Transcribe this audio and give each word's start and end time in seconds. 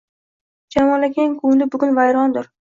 Jamol 0.77 1.05
akang 1.11 1.37
ko‘ngli 1.45 1.71
bugun 1.77 1.97
vayrondir 2.03 2.53